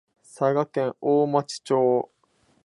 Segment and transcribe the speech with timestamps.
[0.23, 2.09] 佐賀県大町町